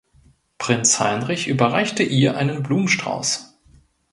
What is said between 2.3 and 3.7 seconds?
einen Blumenstrauß.